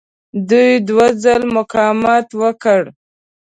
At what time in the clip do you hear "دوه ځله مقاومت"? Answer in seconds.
0.87-2.27